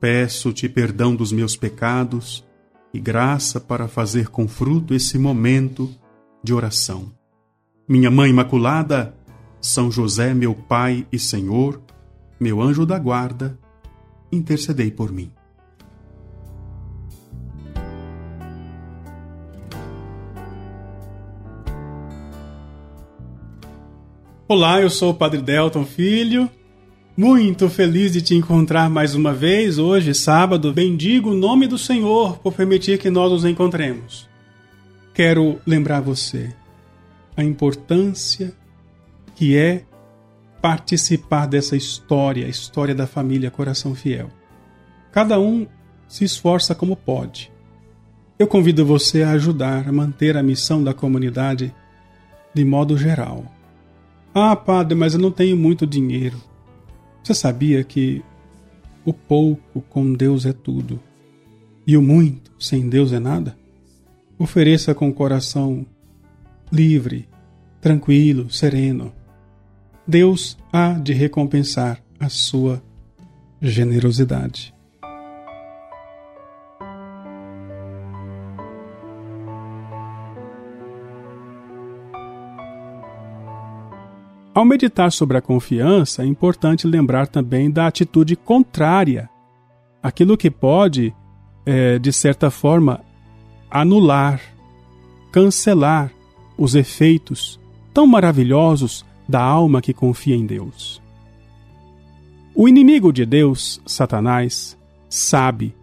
[0.00, 2.42] Peço-te perdão dos meus pecados
[2.92, 5.94] e graça para fazer com fruto esse momento
[6.42, 7.12] de oração.
[7.86, 9.14] Minha Mãe Imaculada,
[9.60, 11.82] São José, meu Pai e Senhor,
[12.40, 13.58] meu anjo da guarda,
[14.32, 15.30] intercedei por mim.
[24.48, 26.50] Olá, eu sou o Padre Delton Filho.
[27.16, 30.72] Muito feliz de te encontrar mais uma vez hoje, sábado.
[30.72, 34.28] Bendigo o nome do Senhor por permitir que nós nos encontremos.
[35.12, 36.54] Quero lembrar você
[37.36, 38.52] a importância
[39.34, 39.84] que é
[40.62, 44.30] participar dessa história, a história da família Coração Fiel.
[45.12, 45.66] Cada um
[46.08, 47.52] se esforça como pode.
[48.38, 51.74] Eu convido você a ajudar a manter a missão da comunidade
[52.54, 53.44] de modo geral
[54.32, 56.40] ah, padre, mas eu não tenho muito dinheiro.
[57.22, 58.22] Você sabia que
[59.04, 61.00] o pouco com Deus é tudo
[61.86, 63.56] e o muito sem Deus é nada?
[64.38, 65.84] Ofereça com o coração
[66.72, 67.28] livre,
[67.80, 69.12] tranquilo, sereno.
[70.06, 72.82] Deus há de recompensar a sua
[73.60, 74.74] generosidade.
[84.60, 89.26] Ao meditar sobre a confiança, é importante lembrar também da atitude contrária,
[90.02, 91.14] aquilo que pode,
[91.64, 93.00] é, de certa forma,
[93.70, 94.38] anular,
[95.32, 96.12] cancelar
[96.58, 97.58] os efeitos
[97.94, 101.00] tão maravilhosos da alma que confia em Deus.
[102.54, 104.76] O inimigo de Deus, Satanás,
[105.08, 105.74] sabe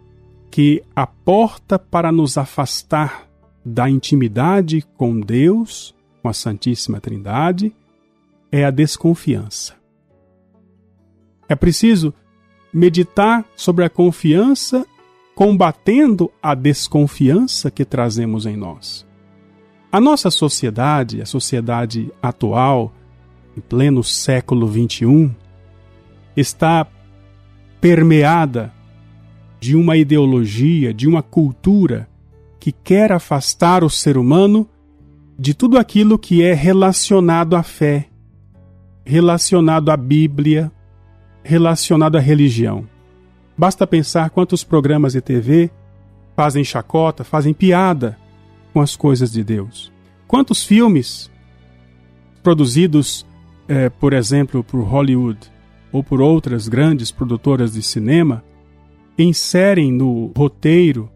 [0.52, 3.28] que a porta para nos afastar
[3.64, 7.74] da intimidade com Deus, com a Santíssima Trindade,
[8.50, 9.74] é a desconfiança.
[11.48, 12.12] É preciso
[12.72, 14.86] meditar sobre a confiança,
[15.34, 19.06] combatendo a desconfiança que trazemos em nós.
[19.90, 22.92] A nossa sociedade, a sociedade atual,
[23.56, 25.30] em pleno século XXI,
[26.36, 26.86] está
[27.80, 28.72] permeada
[29.58, 32.08] de uma ideologia, de uma cultura
[32.60, 34.68] que quer afastar o ser humano
[35.38, 38.07] de tudo aquilo que é relacionado à fé,
[39.08, 40.70] relacionado à Bíblia,
[41.42, 42.86] relacionado à religião.
[43.56, 45.70] Basta pensar quantos programas de TV
[46.36, 48.18] fazem chacota, fazem piada
[48.70, 49.90] com as coisas de Deus.
[50.26, 51.30] Quantos filmes
[52.42, 53.26] produzidos,
[53.66, 55.38] eh, por exemplo, por Hollywood
[55.90, 58.44] ou por outras grandes produtoras de cinema,
[59.18, 61.10] inserem no roteiro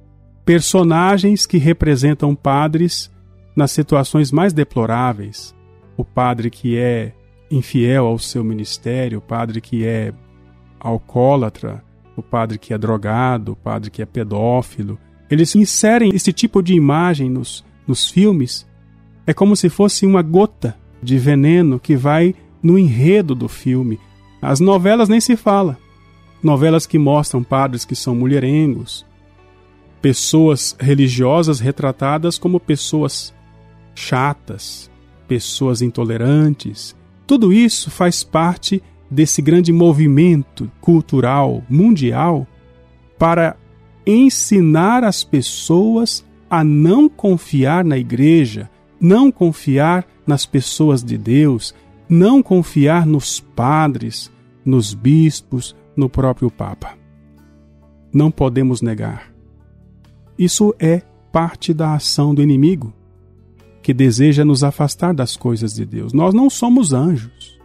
[0.47, 3.13] personagens que representam padres
[3.55, 5.55] nas situações mais deploráveis.
[5.95, 7.13] O padre que é
[7.53, 10.13] infiel ao seu ministério, o padre que é
[10.81, 11.85] alcoólatra,
[12.17, 14.99] o padre que é drogado, o padre que é pedófilo.
[15.31, 18.67] Eles inserem esse tipo de imagem nos, nos filmes.
[19.27, 23.99] É como se fosse uma gota de veneno que vai no enredo do filme.
[24.41, 25.79] As novelas nem se fala.
[26.43, 29.07] Novelas que mostram padres que são mulherengos,
[30.01, 33.33] pessoas religiosas retratadas como pessoas
[33.95, 34.91] chatas,
[35.29, 36.97] pessoas intolerantes,
[37.33, 42.47] tudo isso faz parte desse grande movimento cultural mundial
[43.19, 43.57] para
[44.07, 48.69] ensinar as pessoas a não confiar na igreja,
[49.01, 51.75] não confiar nas pessoas de Deus,
[52.07, 54.31] não confiar nos padres,
[54.63, 56.99] nos bispos, no próprio Papa.
[58.13, 59.33] Não podemos negar.
[60.39, 61.01] Isso é
[61.33, 62.93] parte da ação do inimigo
[63.83, 66.13] que deseja nos afastar das coisas de Deus.
[66.13, 67.61] Nós não somos anjos.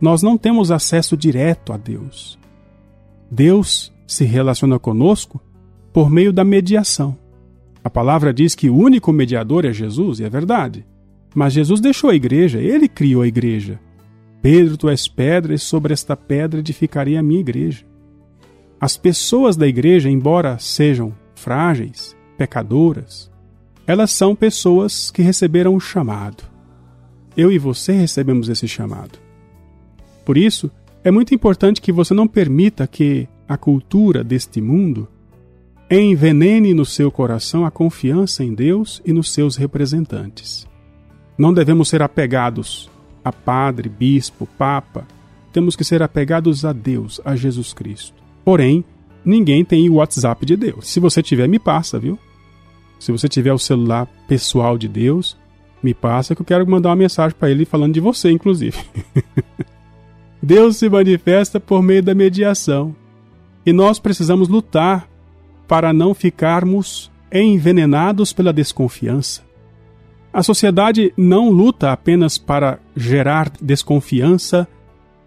[0.00, 2.38] Nós não temos acesso direto a Deus.
[3.30, 5.40] Deus se relaciona conosco
[5.92, 7.16] por meio da mediação.
[7.82, 10.84] A palavra diz que o único mediador é Jesus, e é verdade.
[11.34, 13.78] Mas Jesus deixou a igreja, ele criou a igreja.
[14.42, 17.84] Pedro, tu és pedra, e sobre esta pedra edificarei a minha igreja.
[18.80, 23.30] As pessoas da igreja, embora sejam frágeis, pecadoras,
[23.86, 26.44] elas são pessoas que receberam o chamado.
[27.36, 29.18] Eu e você recebemos esse chamado.
[30.24, 30.70] Por isso,
[31.02, 35.06] é muito importante que você não permita que a cultura deste mundo
[35.90, 40.66] envenene no seu coração a confiança em Deus e nos seus representantes.
[41.36, 42.90] Não devemos ser apegados
[43.24, 45.06] a padre, bispo, papa.
[45.52, 48.14] Temos que ser apegados a Deus, a Jesus Cristo.
[48.44, 48.84] Porém,
[49.24, 50.88] ninguém tem o WhatsApp de Deus.
[50.88, 52.18] Se você tiver, me passa, viu?
[53.04, 55.36] Se você tiver o celular pessoal de Deus,
[55.82, 58.78] me passa que eu quero mandar uma mensagem para ele falando de você, inclusive.
[60.42, 62.96] Deus se manifesta por meio da mediação.
[63.66, 65.06] E nós precisamos lutar
[65.68, 69.42] para não ficarmos envenenados pela desconfiança.
[70.32, 74.66] A sociedade não luta apenas para gerar desconfiança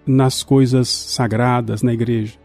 [0.04, 2.40] nas coisas sagradas na igreja.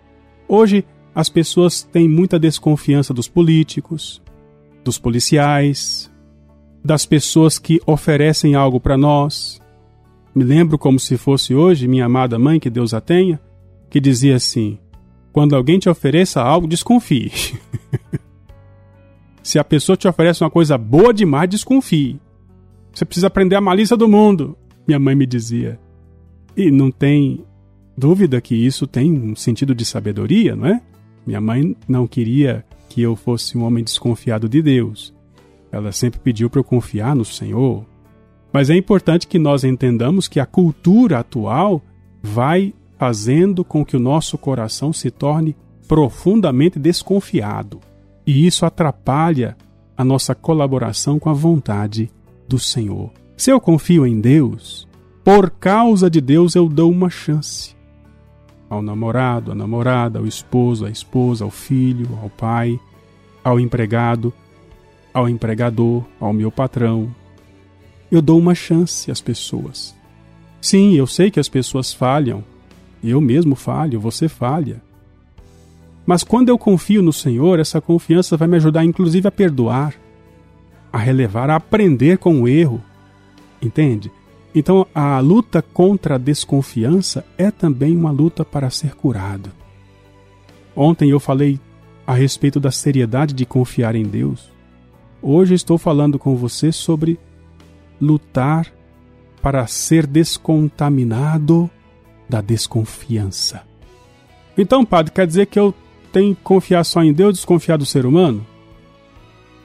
[0.47, 4.21] Hoje, as pessoas têm muita desconfiança dos políticos,
[4.85, 6.11] dos policiais,
[6.85, 9.61] das pessoas que oferecem algo para nós.
[10.35, 13.41] Me lembro como se fosse hoje minha amada mãe, que Deus a tenha,
[13.89, 14.79] que dizia assim:
[15.33, 17.31] quando alguém te ofereça algo, desconfie.
[19.43, 22.21] se a pessoa te oferece uma coisa boa demais, desconfie.
[22.93, 24.57] Você precisa aprender a malícia do mundo,
[24.87, 25.79] minha mãe me dizia.
[26.57, 27.45] E não tem
[27.97, 30.81] dúvida que isso tem um sentido de sabedoria, não é?
[31.27, 35.15] Minha mãe não queria que eu fosse um homem desconfiado de Deus.
[35.73, 37.87] Ela sempre pediu para eu confiar no Senhor.
[38.53, 41.81] Mas é importante que nós entendamos que a cultura atual
[42.23, 45.57] vai fazendo com que o nosso coração se torne
[45.89, 47.81] profundamente desconfiado.
[48.27, 49.57] E isso atrapalha
[49.97, 52.11] a nossa colaboração com a vontade
[52.47, 53.11] do Senhor.
[53.39, 54.87] Se eu confio em Deus,
[55.25, 57.75] por causa de Deus eu dou uma chance.
[58.73, 62.81] Ao namorado, à namorada, ao esposo, à esposa, ao filho, ao pai,
[63.45, 64.33] ao empregado,
[65.13, 67.15] ao empregador, ao meu patrão.
[68.11, 69.95] Eu dou uma chance às pessoas.
[70.59, 72.43] Sim, eu sei que as pessoas falham.
[73.05, 74.81] Eu mesmo falho, você falha.
[76.07, 79.93] Mas quando eu confio no Senhor, essa confiança vai me ajudar inclusive a perdoar,
[80.91, 82.83] a relevar, a aprender com o erro.
[83.61, 84.11] Entende?
[84.55, 89.51] Então, a luta contra a desconfiança é também uma luta para ser curado.
[90.77, 91.59] Ontem eu falei
[92.07, 94.51] a respeito da seriedade de confiar em Deus.
[95.23, 97.19] Hoje estou falando com você sobre
[98.01, 98.67] lutar
[99.41, 101.71] para ser descontaminado
[102.29, 103.63] da desconfiança.
[104.57, 105.75] Então, padre, quer dizer que eu
[106.13, 108.47] tenho que confiar só em Deus desconfiar do ser humano?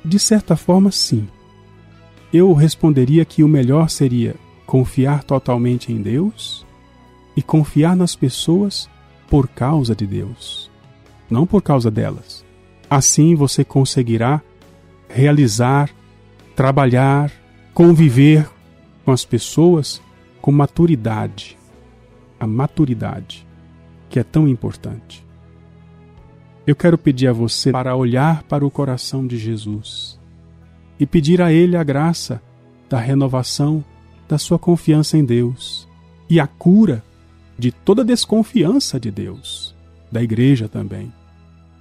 [0.04, 1.28] De certa forma, sim.
[2.32, 4.36] Eu responderia que o melhor seria
[4.68, 6.66] confiar totalmente em Deus
[7.36, 8.90] e confiar nas pessoas
[9.30, 10.70] por causa de Deus,
[11.30, 12.46] não por causa delas.
[12.90, 14.42] Assim você conseguirá
[15.10, 15.90] realizar,
[16.54, 17.32] trabalhar,
[17.74, 18.48] conviver
[19.06, 20.02] com as pessoas
[20.42, 21.58] com maturidade.
[22.40, 23.48] A maturidade,
[24.10, 25.26] que é tão importante.
[26.68, 30.20] Eu quero pedir a você para olhar para o coração de Jesus
[31.00, 32.42] e pedir a Ele a graça
[32.90, 33.84] da renovação
[34.28, 35.88] da sua confiança em Deus
[36.30, 37.04] e a cura
[37.58, 39.76] de toda desconfiança de Deus,
[40.12, 41.12] da igreja também.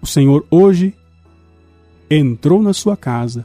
[0.00, 0.94] O Senhor hoje
[2.08, 3.44] entrou na sua casa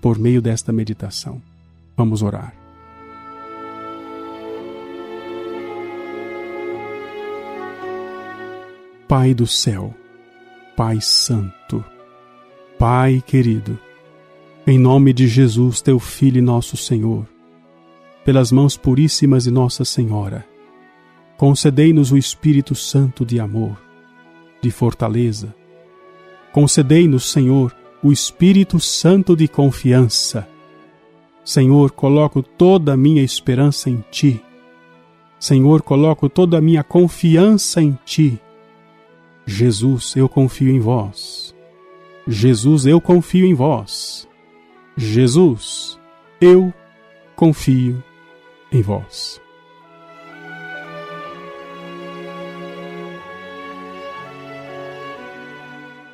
[0.00, 1.42] por meio desta meditação.
[1.96, 2.54] Vamos orar.
[9.08, 9.94] Pai do céu,
[10.76, 11.84] Pai Santo,
[12.78, 13.78] Pai querido,
[14.66, 17.26] em nome de Jesus, teu Filho e nosso Senhor,
[18.26, 20.44] pelas mãos puríssimas de Nossa Senhora,
[21.38, 23.80] concedei-nos o Espírito Santo de amor,
[24.60, 25.54] de fortaleza.
[26.52, 30.46] Concedei-nos, Senhor, o Espírito Santo de confiança.
[31.44, 34.42] Senhor, coloco toda a minha esperança em Ti.
[35.38, 38.40] Senhor, coloco toda a minha confiança em Ti
[39.46, 41.54] Jesus, eu confio em vós.
[42.26, 44.28] Jesus, eu confio em vós.
[44.96, 45.96] Jesus,
[46.40, 46.74] eu
[47.36, 48.02] confio
[48.70, 49.40] em vós.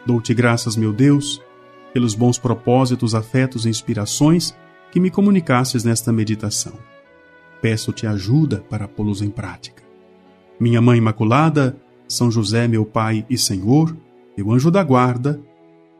[0.04, 1.40] Dou-te graças, meu Deus,
[1.92, 4.54] pelos bons propósitos, afetos e inspirações
[4.90, 6.74] que me comunicastes nesta meditação.
[7.60, 9.82] Peço-te ajuda para pô-los em prática.
[10.58, 11.76] Minha Mãe Imaculada,
[12.08, 13.96] são José, meu Pai e Senhor,
[14.36, 15.40] meu anjo da guarda,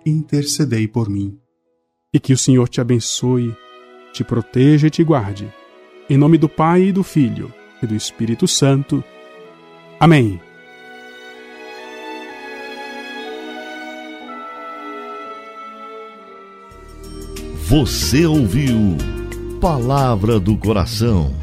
[0.05, 1.39] intercedei por mim.
[2.13, 3.57] E que o Senhor te abençoe,
[4.13, 5.51] te proteja e te guarde.
[6.13, 7.51] Em nome do Pai e do Filho
[7.83, 9.03] e do Espírito Santo.
[9.99, 10.39] Amém.
[17.65, 18.99] Você ouviu
[19.59, 21.35] Palavra do Coração